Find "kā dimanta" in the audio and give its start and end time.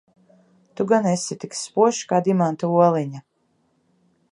2.13-2.73